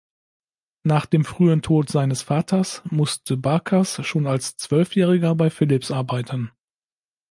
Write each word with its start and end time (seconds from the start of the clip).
Nach 0.81 1.05
dem 1.05 1.23
frühen 1.25 1.61
Tod 1.61 1.89
seines 1.89 2.23
Vaters 2.23 2.81
musste 2.89 3.37
Bakers 3.37 4.03
schon 4.03 4.25
als 4.25 4.57
Zwölfjähriger 4.57 5.35
bei 5.35 5.51
Philips 5.51 5.91
arbeiten. 5.91 6.49